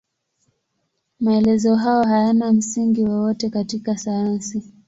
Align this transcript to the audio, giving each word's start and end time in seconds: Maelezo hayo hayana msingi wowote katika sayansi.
Maelezo 1.19 1.75
hayo 1.75 2.03
hayana 2.03 2.53
msingi 2.53 3.03
wowote 3.03 3.49
katika 3.49 3.97
sayansi. 3.97 4.63